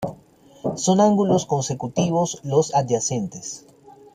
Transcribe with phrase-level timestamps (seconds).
[0.77, 3.67] Son ángulos consecutivos los adyacentes.